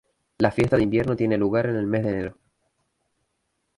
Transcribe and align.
La 0.39 0.49
fiesta 0.49 0.77
de 0.77 0.81
invierno 0.81 1.15
tiene 1.15 1.37
lugar 1.37 1.67
en 1.67 1.75
el 1.75 1.85
mes 1.85 2.03
de 2.03 2.09
enero. 2.09 2.37